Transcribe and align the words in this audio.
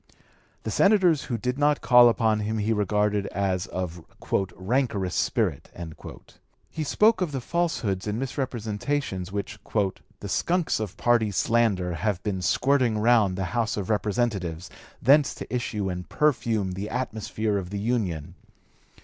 The 0.63 0.71
senators 0.71 1.25
who 1.25 1.37
did 1.37 1.59
not 1.59 1.81
call 1.81 2.09
upon 2.09 2.39
him 2.39 2.57
he 2.57 2.73
regarded 2.73 3.27
as 3.27 3.67
of 3.67 4.03
"rancorous 4.55 5.13
spirit." 5.13 5.69
He 6.71 6.83
spoke 6.83 7.21
of 7.21 7.31
the 7.31 7.39
falsehoods 7.39 8.07
and 8.07 8.17
misrepresentations 8.17 9.31
which 9.31 9.59
"the 10.19 10.27
skunks 10.27 10.79
of 10.79 10.97
party 10.97 11.29
slander... 11.29 11.93
have 11.93 12.23
been... 12.23 12.41
squirting 12.41 12.97
round 12.97 13.35
the 13.35 13.45
House 13.53 13.77
of 13.77 13.91
Representatives, 13.91 14.71
thence 15.03 15.35
to 15.35 15.53
issue 15.55 15.87
and 15.87 16.09
perfume 16.09 16.71
the 16.71 16.89
atmosphere 16.89 17.59
of 17.59 17.69
the 17.69 17.77
Union." 17.77 18.33